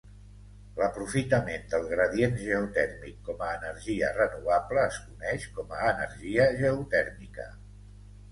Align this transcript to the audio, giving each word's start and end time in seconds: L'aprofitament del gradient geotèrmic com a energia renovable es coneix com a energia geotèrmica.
L'aprofitament 0.77 1.67
del 1.73 1.83
gradient 1.89 2.33
geotèrmic 2.45 3.19
com 3.27 3.43
a 3.47 3.51
energia 3.57 4.09
renovable 4.15 4.85
es 4.87 4.97
coneix 5.11 5.45
com 5.59 5.75
a 5.81 5.83
energia 5.93 6.49
geotèrmica. 6.63 7.47